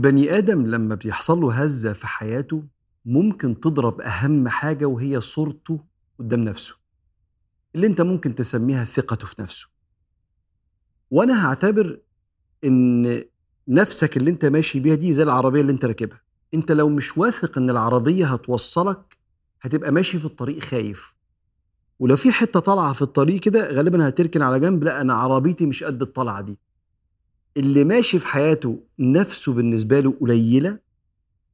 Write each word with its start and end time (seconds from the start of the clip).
البني 0.00 0.38
آدم 0.38 0.66
لما 0.66 0.94
بيحصل 0.94 1.40
له 1.40 1.52
هزة 1.52 1.92
في 1.92 2.06
حياته 2.06 2.62
ممكن 3.04 3.60
تضرب 3.60 4.00
أهم 4.00 4.48
حاجة 4.48 4.84
وهي 4.84 5.20
صورته 5.20 5.80
قدام 6.18 6.40
نفسه 6.40 6.76
اللي 7.74 7.86
أنت 7.86 8.00
ممكن 8.00 8.34
تسميها 8.34 8.84
ثقته 8.84 9.26
في 9.26 9.42
نفسه. 9.42 9.68
وأنا 11.10 11.46
هعتبر 11.46 12.00
إن 12.64 13.22
نفسك 13.68 14.16
اللي 14.16 14.30
أنت 14.30 14.44
ماشي 14.44 14.80
بيها 14.80 14.94
دي 14.94 15.12
زي 15.12 15.22
العربية 15.22 15.60
اللي 15.60 15.72
أنت 15.72 15.84
راكبها. 15.84 16.20
أنت 16.54 16.72
لو 16.72 16.88
مش 16.88 17.18
واثق 17.18 17.58
إن 17.58 17.70
العربية 17.70 18.26
هتوصلك 18.26 19.16
هتبقى 19.62 19.92
ماشي 19.92 20.18
في 20.18 20.24
الطريق 20.24 20.58
خايف. 20.62 21.14
ولو 21.98 22.16
في 22.16 22.32
حتة 22.32 22.60
طالعة 22.60 22.92
في 22.92 23.02
الطريق 23.02 23.40
كده 23.40 23.68
غالبا 23.72 24.08
هتركن 24.08 24.42
على 24.42 24.60
جنب 24.60 24.84
لأ 24.84 25.00
أنا 25.00 25.14
عربيتي 25.14 25.66
مش 25.66 25.84
قد 25.84 26.02
الطلعة 26.02 26.40
دي. 26.40 26.58
اللي 27.60 27.84
ماشي 27.84 28.18
في 28.18 28.26
حياته 28.26 28.80
نفسه 28.98 29.52
بالنسبة 29.52 30.00
له 30.00 30.14
قليلة 30.20 30.78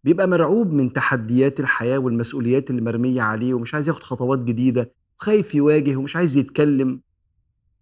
بيبقى 0.04 0.28
مرعوب 0.28 0.72
من 0.72 0.92
تحديات 0.92 1.60
الحياة 1.60 1.98
والمسؤوليات 1.98 2.70
اللي 2.70 2.82
مرمية 2.82 3.22
عليه 3.22 3.54
ومش 3.54 3.74
عايز 3.74 3.88
ياخد 3.88 4.02
خطوات 4.02 4.38
جديدة 4.38 4.92
وخايف 5.20 5.54
يواجه 5.54 5.96
ومش 5.96 6.16
عايز 6.16 6.36
يتكلم. 6.36 7.00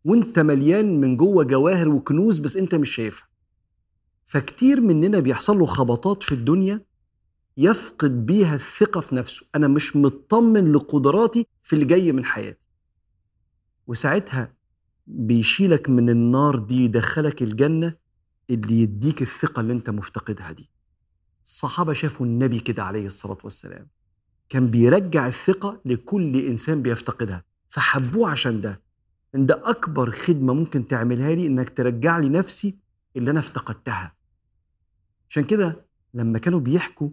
وانت 0.04 0.38
مليان 0.38 1.00
من 1.00 1.16
جوه 1.16 1.44
جواهر 1.44 1.88
وكنوز 1.88 2.38
بس 2.38 2.56
انت 2.56 2.74
مش 2.74 2.94
شايفها. 2.94 3.28
فكتير 4.26 4.80
مننا 4.80 5.20
بيحصل 5.20 5.58
له 5.58 5.66
خبطات 5.66 6.22
في 6.22 6.32
الدنيا 6.32 6.80
يفقد 7.56 8.26
بيها 8.26 8.54
الثقة 8.54 9.00
في 9.00 9.14
نفسه. 9.14 9.46
أنا 9.54 9.68
مش 9.68 9.96
مطمن 9.96 10.72
لقدراتي 10.72 11.46
في 11.62 11.72
اللي 11.72 11.84
جاي 11.84 12.12
من 12.12 12.24
حياتي. 12.24 12.66
وساعتها 13.86 14.54
بيشيلك 15.06 15.90
من 15.90 16.10
النار 16.10 16.58
دي 16.58 16.84
يدخلك 16.84 17.42
الجنة 17.42 18.03
اللي 18.50 18.80
يديك 18.80 19.22
الثقة 19.22 19.60
اللي 19.60 19.72
أنت 19.72 19.90
مفتقدها 19.90 20.52
دي. 20.52 20.70
الصحابة 21.44 21.92
شافوا 21.92 22.26
النبي 22.26 22.60
كده 22.60 22.84
عليه 22.84 23.06
الصلاة 23.06 23.38
والسلام. 23.44 23.88
كان 24.48 24.70
بيرجع 24.70 25.26
الثقة 25.26 25.80
لكل 25.84 26.36
إنسان 26.36 26.82
بيفتقدها. 26.82 27.44
فحبوه 27.68 28.30
عشان 28.30 28.60
ده. 28.60 28.82
إن 29.34 29.46
ده 29.46 29.70
أكبر 29.70 30.10
خدمة 30.10 30.54
ممكن 30.54 30.88
تعملها 30.88 31.34
لي 31.34 31.46
إنك 31.46 31.68
ترجع 31.76 32.18
لي 32.18 32.28
نفسي 32.28 32.78
اللي 33.16 33.30
أنا 33.30 33.40
افتقدتها. 33.40 34.14
عشان 35.30 35.44
كده 35.44 35.86
لما 36.14 36.38
كانوا 36.38 36.60
بيحكوا 36.60 37.10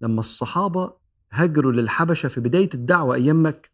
لما 0.00 0.20
الصحابة 0.20 0.92
هاجروا 1.32 1.72
للحبشة 1.72 2.28
في 2.28 2.40
بداية 2.40 2.68
الدعوة 2.74 3.14
أيام 3.14 3.46
مكة 3.46 3.68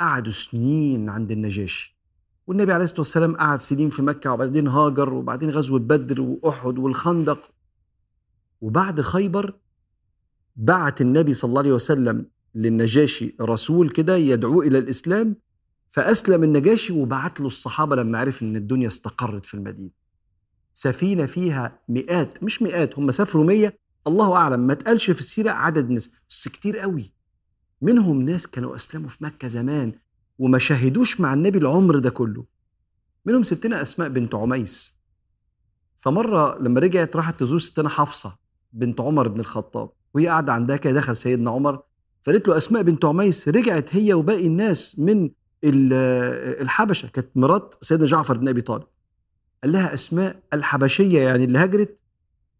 قعدوا 0.00 0.32
سنين 0.32 1.08
عند 1.08 1.30
النجاشي. 1.30 1.95
والنبي 2.46 2.72
عليه 2.72 2.84
الصلاة 2.84 3.00
والسلام 3.00 3.36
قعد 3.36 3.60
سنين 3.60 3.88
في 3.88 4.02
مكة 4.02 4.32
وبعدين 4.32 4.68
هاجر 4.68 5.14
وبعدين 5.14 5.50
غزوة 5.50 5.78
بدر 5.78 6.20
وأحد 6.20 6.78
والخندق. 6.78 7.50
وبعد 8.60 9.00
خيبر 9.00 9.54
بعت 10.56 11.00
النبي 11.00 11.34
صلى 11.34 11.48
الله 11.48 11.60
عليه 11.60 11.72
وسلم 11.72 12.26
للنجاشي 12.54 13.36
رسول 13.40 13.90
كده 13.90 14.16
يدعوه 14.16 14.66
إلى 14.66 14.78
الإسلام 14.78 15.36
فأسلم 15.88 16.44
النجاشي 16.44 16.92
وبعت 16.92 17.40
له 17.40 17.46
الصحابة 17.46 17.96
لما 17.96 18.18
عرف 18.18 18.42
إن 18.42 18.56
الدنيا 18.56 18.86
استقرت 18.86 19.46
في 19.46 19.54
المدينة. 19.54 19.90
سفينة 20.74 21.26
فيها 21.26 21.78
مئات 21.88 22.42
مش 22.42 22.62
مئات 22.62 22.98
هم 22.98 23.10
سافروا 23.10 23.44
مية 23.44 23.78
الله 24.06 24.36
أعلم 24.36 24.60
ما 24.60 24.74
تقالش 24.74 25.10
في 25.10 25.20
السيرة 25.20 25.50
عدد 25.50 25.90
ناس 25.90 26.10
بس 26.30 26.48
كتير 26.48 26.78
قوي. 26.78 27.12
منهم 27.82 28.22
ناس 28.22 28.46
كانوا 28.46 28.76
أسلموا 28.76 29.08
في 29.08 29.24
مكة 29.24 29.48
زمان. 29.48 29.92
وما 30.38 30.58
شهدوش 30.58 31.20
مع 31.20 31.34
النبي 31.34 31.58
العمر 31.58 31.98
ده 31.98 32.10
كله. 32.10 32.44
منهم 33.24 33.42
ستنا 33.42 33.82
أسماء 33.82 34.08
بنت 34.08 34.34
عميس. 34.34 34.96
فمرة 35.96 36.58
لما 36.58 36.80
رجعت 36.80 37.16
راحت 37.16 37.40
تزور 37.40 37.58
ستنا 37.58 37.88
حفصة 37.88 38.36
بنت 38.72 39.00
عمر 39.00 39.28
بن 39.28 39.40
الخطاب 39.40 39.90
وهي 40.14 40.26
قاعدة 40.28 40.52
عندها 40.52 40.76
كده 40.76 40.92
دخل 40.92 41.16
سيدنا 41.16 41.50
عمر 41.50 41.82
فقالت 42.22 42.48
له 42.48 42.56
أسماء 42.56 42.82
بنت 42.82 43.04
عميس 43.04 43.48
رجعت 43.48 43.96
هي 43.96 44.14
وباقي 44.14 44.46
الناس 44.46 44.98
من 44.98 45.30
الحبشة 45.64 47.08
كانت 47.08 47.28
مرات 47.34 47.74
سيدنا 47.80 48.06
جعفر 48.06 48.36
بن 48.36 48.48
أبي 48.48 48.60
طالب. 48.60 48.84
قال 49.62 49.72
لها 49.72 49.94
أسماء 49.94 50.42
الحبشية 50.52 51.20
يعني 51.20 51.44
اللي 51.44 51.58
هجرت 51.58 51.98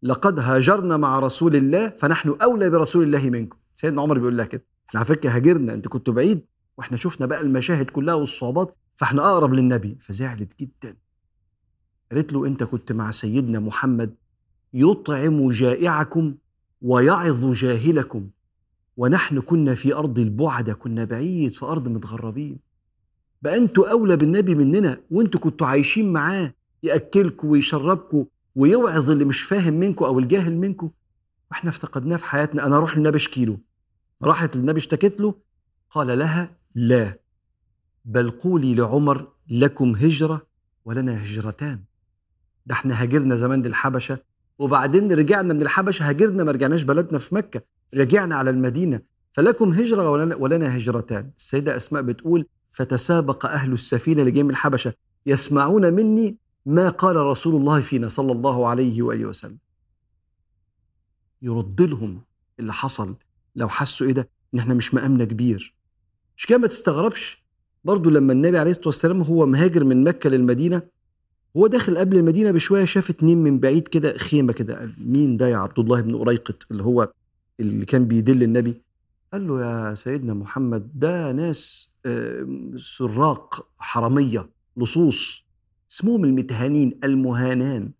لقد 0.03 0.39
هاجرنا 0.39 0.97
مع 0.97 1.19
رسول 1.19 1.55
الله 1.55 1.89
فنحن 1.89 2.35
أولى 2.41 2.69
برسول 2.69 3.03
الله 3.03 3.29
منكم. 3.29 3.57
سيدنا 3.75 4.01
عمر 4.01 4.17
بيقول 4.17 4.37
لها 4.37 4.45
كده 4.45 4.65
إحنا 4.89 4.99
على 4.99 5.05
فكرة 5.05 5.29
هاجرنا 5.29 5.73
انت 5.73 5.87
كنت 5.87 6.09
بعيد 6.09 6.45
وإحنا 6.77 6.97
شفنا 6.97 7.25
بقى 7.25 7.41
المشاهد 7.41 7.85
كلها 7.85 8.15
والصعوبات 8.15 8.75
فاحنا 8.95 9.31
أقرب 9.31 9.53
للنبي. 9.53 9.97
فزعلت 10.01 10.59
جدا. 10.59 10.95
قالت 12.11 12.33
له 12.33 12.47
أنت 12.47 12.63
كنت 12.63 12.91
مع 12.91 13.11
سيدنا 13.11 13.59
محمد 13.59 14.15
يطعم 14.73 15.49
جائعكم 15.49 16.35
ويعظ 16.81 17.45
جاهلكم 17.53 18.29
ونحن 18.97 19.39
كنا 19.41 19.73
في 19.75 19.93
أرض 19.95 20.19
البعدة 20.19 20.73
كنا 20.73 21.03
بعيد 21.05 21.53
في 21.53 21.65
أرض 21.65 21.87
متغربين. 21.87 22.59
بقى 23.41 23.57
أنتوا 23.57 23.91
أولى 23.91 24.15
بالنبي 24.17 24.55
مننا 24.55 24.97
وأنتوا 25.11 25.39
كنتوا 25.39 25.67
عايشين 25.67 26.13
معاه 26.13 26.53
يأكلكم 26.83 27.47
ويشربكم 27.47 28.25
ويوعظ 28.55 29.09
اللي 29.09 29.25
مش 29.25 29.41
فاهم 29.41 29.73
منكم 29.73 30.05
أو 30.05 30.19
الجاهل 30.19 30.57
منكم 30.57 30.91
وإحنا 31.51 31.69
افتقدناه 31.69 32.17
في 32.17 32.25
حياتنا. 32.25 32.65
أنا 32.65 32.77
أروح 32.77 32.97
للنبي 32.97 33.17
أشكي 33.17 33.45
له. 33.45 33.57
راحت 34.23 34.57
للنبي 34.57 34.77
اشتكت 34.77 35.21
له. 35.21 35.33
قال 35.89 36.19
لها 36.19 36.57
لا. 36.77 37.19
بل 38.05 38.29
قولي 38.29 38.75
لعمر 38.75 39.27
لكم 39.49 39.95
هجرة 39.95 40.47
ولنا 40.85 41.23
هجرتان. 41.23 41.83
ده 42.65 42.73
إحنا 42.73 43.01
هاجرنا 43.01 43.35
زمان 43.35 43.61
للحبشة 43.61 44.19
وبعدين 44.59 45.11
رجعنا 45.11 45.53
من 45.53 45.61
الحبشة 45.61 46.09
هاجرنا 46.09 46.43
ما 46.43 46.51
رجعناش 46.51 46.83
بلدنا 46.83 47.19
في 47.19 47.35
مكة 47.35 47.61
رجعنا 47.93 48.35
على 48.35 48.49
المدينة. 48.49 49.01
فلكم 49.31 49.73
هجرة 49.73 50.09
ولنا, 50.09 50.35
ولنا 50.35 50.77
هجرتان. 50.77 51.31
السيدة 51.37 51.77
أسماء 51.77 52.01
بتقول 52.01 52.45
فتسابق 52.71 53.45
أهل 53.45 53.73
السفينة 53.73 54.23
اللي 54.23 54.43
من 54.43 54.49
الحبشة 54.49 54.93
يسمعون 55.25 55.93
مني 55.93 56.37
ما 56.65 56.89
قال 56.89 57.15
رسول 57.15 57.55
الله 57.55 57.81
فينا 57.81 58.07
صلى 58.09 58.31
الله 58.31 58.67
عليه 58.67 59.01
وآله 59.01 59.25
وسلم. 59.25 59.57
يرد 61.41 61.81
لهم 61.81 62.21
اللي 62.59 62.73
حصل. 62.73 63.15
لو 63.55 63.69
حسوا 63.69 64.07
إيه 64.07 64.13
ده؟ 64.13 64.29
إن 64.53 64.59
إحنا 64.59 64.73
مش 64.73 64.93
مقامنا 64.93 65.25
كبير. 65.25 65.76
مش 66.37 66.45
كده 66.45 66.57
ما 66.57 66.67
تستغربش؟ 66.67 67.43
برضو 67.83 68.09
لما 68.09 68.33
النبي 68.33 68.57
عليه 68.57 68.71
الصلاة 68.71 68.87
والسلام 68.87 69.21
هو 69.21 69.45
مهاجر 69.45 69.83
من 69.83 70.03
مكة 70.03 70.29
للمدينة 70.29 70.81
هو 71.57 71.67
داخل 71.67 71.97
قبل 71.97 72.17
المدينة 72.17 72.51
بشوية 72.51 72.85
شاف 72.85 73.09
اتنين 73.09 73.37
من 73.37 73.59
بعيد 73.59 73.87
كده 73.87 74.17
خيمة 74.17 74.53
كده 74.53 74.79
قال 74.79 74.93
مين 74.97 75.37
ده 75.37 75.47
يا 75.47 75.57
عبد 75.57 75.79
الله 75.79 76.01
بن 76.01 76.15
قريقط 76.15 76.63
اللي 76.71 76.83
هو 76.83 77.11
اللي 77.59 77.85
كان 77.85 78.05
بيدل 78.05 78.43
النبي. 78.43 78.81
قال 79.33 79.47
له 79.47 79.61
يا 79.65 79.93
سيدنا 79.95 80.33
محمد 80.33 80.99
ده 80.99 81.31
ناس 81.31 81.91
سراق 82.77 83.67
حرامية 83.77 84.49
لصوص 84.77 85.45
اسمهم 85.91 86.23
المتهانين 86.23 86.99
المهانان. 87.03 87.91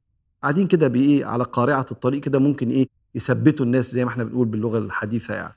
قاعدين 0.44 0.68
كده 0.68 0.88
بإيه؟ 0.88 1.26
على 1.26 1.44
قارعة 1.44 1.86
الطريق 1.92 2.22
كده 2.22 2.40
ممكن 2.40 2.70
إيه؟ 2.70 2.88
يثبتوا 3.16 3.66
الناس 3.66 3.92
زي 3.92 4.06
ما 4.06 4.12
إحنا 4.12 4.24
بنقول 4.24 4.48
باللغة 4.48 4.78
الحديثة 4.78 5.34
يعني. 5.34 5.57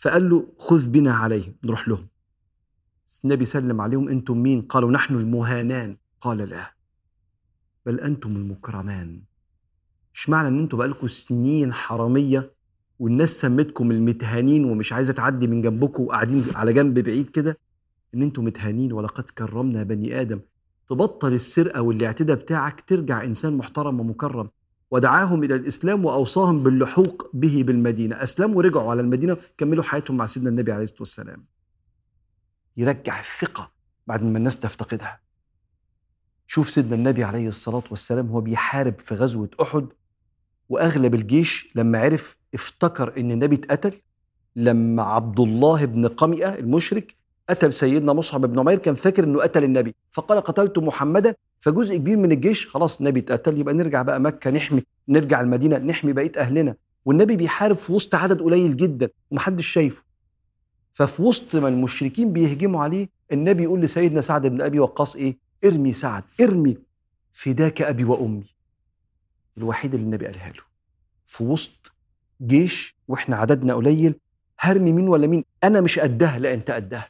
فقال 0.00 0.30
له 0.30 0.46
خذ 0.58 0.88
بنا 0.88 1.12
عليهم. 1.12 1.54
نروح 1.64 1.88
لهم. 1.88 2.08
النبي 3.24 3.44
سلم 3.44 3.80
عليهم 3.80 4.08
أنتم 4.08 4.38
مين؟ 4.38 4.60
قالوا 4.60 4.90
نحن 4.90 5.14
المهانان. 5.14 5.96
قال 6.20 6.38
لا 6.38 6.74
بل 7.86 8.00
أنتم 8.00 8.36
المكرمان. 8.36 9.22
مش 10.14 10.28
معنى 10.28 10.48
إن 10.48 10.58
أنتم 10.58 10.78
بقالكم 10.78 11.06
سنين 11.06 11.72
حرامية 11.72 12.52
والناس 12.98 13.40
سمتكم 13.40 13.90
المتهانين 13.90 14.64
ومش 14.64 14.92
عايزة 14.92 15.12
تعدي 15.12 15.46
من 15.46 15.62
جنبكم 15.62 16.02
وقاعدين 16.02 16.44
على 16.54 16.72
جنب 16.72 16.98
بعيد 16.98 17.30
كده؟ 17.30 17.58
إن 18.14 18.22
أنتم 18.22 18.44
متهانين 18.44 18.92
ولقد 18.92 19.24
كرمنا 19.24 19.82
بني 19.82 20.20
آدم. 20.20 20.40
تبطل 20.88 21.32
السرقة 21.32 21.82
والإعتداء 21.82 22.36
بتاعك 22.36 22.80
ترجع 22.80 23.24
إنسان 23.24 23.56
محترم 23.56 24.00
ومكرم. 24.00 24.48
ودعاهم 24.90 25.44
إلى 25.44 25.54
الإسلام 25.54 26.04
وأوصاهم 26.04 26.62
باللحوق 26.62 27.30
به 27.34 27.62
بالمدينة. 27.66 28.22
أسلموا 28.22 28.56
ورجعوا 28.56 28.90
على 28.90 29.00
المدينة 29.00 29.36
كملوا 29.58 29.84
حياتهم 29.84 30.16
مع 30.16 30.26
سيدنا 30.26 30.50
النبي 30.50 30.72
عليه 30.72 30.82
الصلاة 30.84 31.00
والسلام. 31.00 31.44
يرجع 32.76 33.20
الثقة 33.20 33.70
بعد 34.06 34.22
ما 34.22 34.38
الناس 34.38 34.56
تفتقدها. 34.56 35.20
شوف 36.46 36.70
سيدنا 36.70 36.94
النبي 36.94 37.24
عليه 37.24 37.48
الصلاة 37.48 37.82
والسلام 37.90 38.26
هو 38.28 38.40
بيحارب 38.40 39.00
في 39.00 39.14
غزوة 39.14 39.48
أحد 39.62 39.86
وأغلب 40.68 41.14
الجيش 41.14 41.68
لما 41.74 41.98
عرف 41.98 42.36
افتكر 42.54 43.20
إن 43.20 43.30
النبي 43.30 43.54
اتقتل 43.54 44.00
لما 44.56 45.02
عبد 45.02 45.40
الله 45.40 45.84
بن 45.84 46.06
قمئة 46.08 46.58
المشرك 46.58 47.16
قتل 47.48 47.72
سيدنا 47.72 48.12
مصعب 48.12 48.40
بن 48.40 48.58
عمير 48.58 48.78
كان 48.78 48.94
فاكر 48.94 49.24
إنه 49.24 49.40
قتل 49.40 49.64
النبي 49.64 49.94
فقال 50.10 50.40
قتلت 50.40 50.78
محمدا 50.78 51.34
فجزء 51.60 51.96
كبير 51.96 52.16
من 52.16 52.32
الجيش 52.32 52.66
خلاص 52.66 52.98
النبي 52.98 53.20
اتقتل 53.20 53.58
يبقى 53.58 53.74
نرجع 53.74 54.02
بقى 54.02 54.20
مكة 54.20 54.50
نحمي 54.50 54.82
نرجع 55.08 55.40
المدينة 55.40 55.78
نحمي 55.78 56.12
بقية 56.12 56.32
أهلنا. 56.36 56.76
والنبي 57.04 57.36
بيحارب 57.36 57.76
في 57.76 57.92
وسط 57.92 58.14
عدد 58.14 58.40
قليل 58.42 58.76
جدا 58.76 59.08
ومحدش 59.30 59.66
شايفه. 59.66 60.04
ففي 60.92 61.22
وسط 61.22 61.56
ما 61.56 61.68
المشركين 61.68 62.32
بيهجموا 62.32 62.82
عليه 62.82 63.08
النبي 63.32 63.62
يقول 63.62 63.80
لسيدنا 63.80 64.20
سعد 64.20 64.46
بن 64.46 64.60
أبي 64.60 64.78
وقاص 64.80 65.16
إيه؟ 65.16 65.36
ارمي 65.64 65.92
سعد 65.92 66.24
ارمي 66.40 66.76
فداك 67.32 67.82
أبي 67.82 68.04
وأمي. 68.04 68.44
الوحيد 69.58 69.94
اللي 69.94 70.04
النبي 70.06 70.26
قالها 70.26 70.48
له. 70.48 70.62
في 71.26 71.44
وسط 71.44 71.92
جيش 72.42 72.96
وإحنا 73.08 73.36
عددنا 73.36 73.74
قليل 73.74 74.14
هرمي 74.60 74.92
مين 74.92 75.08
ولا 75.08 75.26
مين؟ 75.26 75.44
أنا 75.64 75.80
مش 75.80 75.98
قدها 75.98 76.38
لا 76.38 76.54
أنت 76.54 76.70
قدها. 76.70 77.08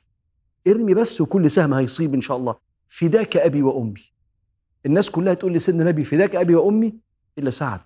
ارمي 0.66 0.94
بس 0.94 1.20
وكل 1.20 1.50
سهم 1.50 1.74
هيصيب 1.74 2.14
إن 2.14 2.20
شاء 2.20 2.36
الله. 2.36 2.54
فداك 2.88 3.36
أبي 3.36 3.62
وأمي. 3.62 4.19
الناس 4.86 5.10
كلها 5.10 5.34
تقول 5.34 5.54
لسيدنا 5.54 5.82
النبي 5.82 6.04
فداك 6.04 6.36
أبي 6.36 6.54
وأمي؟ 6.54 6.94
إلا 7.38 7.50
سعد. 7.50 7.80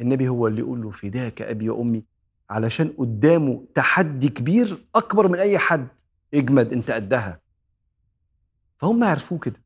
النبي 0.00 0.28
هو 0.28 0.46
اللي 0.46 0.60
يقول 0.60 0.82
له 0.82 0.90
فداك 0.90 1.42
أبي 1.42 1.70
وأمي؟ 1.70 2.04
علشان 2.50 2.94
قدامه 2.98 3.64
تحدي 3.74 4.28
كبير 4.28 4.86
أكبر 4.94 5.28
من 5.28 5.38
أي 5.38 5.58
حد. 5.58 5.88
اجمد 6.34 6.72
أنت 6.72 6.90
قدها. 6.90 7.40
فهم 8.76 9.04
عرفوه 9.04 9.38
كده. 9.38 9.62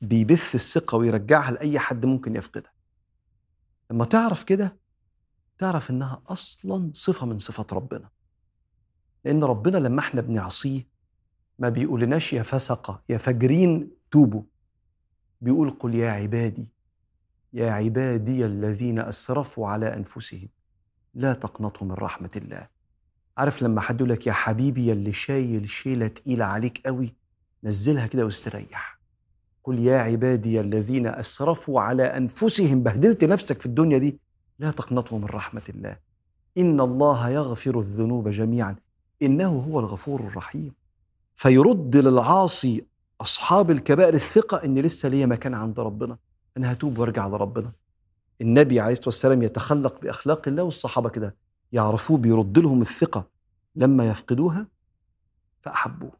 بيبث 0.00 0.54
الثقة 0.54 0.98
ويرجعها 0.98 1.50
لأي 1.50 1.78
حد 1.78 2.06
ممكن 2.06 2.36
يفقدها. 2.36 2.72
لما 3.90 4.04
تعرف 4.04 4.44
كده 4.44 4.76
تعرف 5.58 5.90
إنها 5.90 6.22
أصلا 6.26 6.90
صفة 6.94 7.26
من 7.26 7.38
صفات 7.38 7.72
ربنا. 7.72 8.08
لأن 9.24 9.44
ربنا 9.44 9.78
لما 9.78 10.00
إحنا 10.00 10.20
بنعصيه 10.20 10.86
ما 11.58 11.68
بيقولناش 11.68 12.32
يا 12.32 12.42
فسقه 12.42 13.02
يا 13.08 13.18
فجرين 13.18 13.90
توبوا. 14.10 14.42
بيقول 15.40 15.70
قل 15.70 15.94
يا 15.94 16.10
عبادي 16.10 16.66
يا 17.52 17.70
عبادي 17.70 18.46
الذين 18.46 18.98
أسرفوا 18.98 19.68
على 19.68 19.94
أنفسهم 19.96 20.48
لا 21.14 21.34
تقنطوا 21.34 21.86
من 21.86 21.92
رحمة 21.92 22.30
الله. 22.36 22.66
عارف 23.38 23.62
لما 23.62 23.80
حد 23.80 24.00
يقول 24.00 24.10
لك 24.10 24.26
يا 24.26 24.32
حبيبي 24.32 24.92
اللي 24.92 25.12
شايل 25.12 25.68
شيلة 25.68 26.08
تقيلة 26.08 26.44
عليك 26.44 26.86
قوي 26.86 27.14
نزلها 27.64 28.06
كده 28.06 28.24
واستريح. 28.24 29.00
قل 29.64 29.78
يا 29.78 29.98
عبادي 29.98 30.60
الذين 30.60 31.06
أسرفوا 31.06 31.80
على 31.80 32.02
أنفسهم 32.02 32.82
بهدلت 32.82 33.24
نفسك 33.24 33.60
في 33.60 33.66
الدنيا 33.66 33.98
دي 33.98 34.20
لا 34.58 34.70
تقنطوا 34.70 35.18
من 35.18 35.24
رحمة 35.24 35.62
الله. 35.68 35.96
إن 36.58 36.80
الله 36.80 37.28
يغفر 37.28 37.78
الذنوب 37.78 38.28
جميعا 38.28 38.76
إنه 39.22 39.48
هو 39.48 39.80
الغفور 39.80 40.20
الرحيم. 40.20 40.72
فيرد 41.34 41.96
للعاصي 41.96 42.84
أصحاب 43.20 43.70
الكبائر 43.70 44.14
الثقة 44.14 44.64
إن 44.64 44.78
لسه 44.78 45.08
ليا 45.08 45.26
مكان 45.26 45.54
عند 45.54 45.80
ربنا 45.80 46.18
أنا 46.56 46.72
هتوب 46.72 46.98
وأرجع 46.98 47.26
لربنا 47.28 47.72
النبي 48.40 48.80
عليه 48.80 48.92
الصلاة 48.92 49.06
والسلام 49.08 49.42
يتخلق 49.42 50.00
بأخلاق 50.00 50.48
الله 50.48 50.62
والصحابة 50.62 51.08
كده 51.08 51.36
يعرفوه 51.72 52.18
بيرد 52.18 52.58
لهم 52.58 52.80
الثقة 52.80 53.24
لما 53.76 54.10
يفقدوها 54.10 54.66
فأحبوه. 55.62 56.12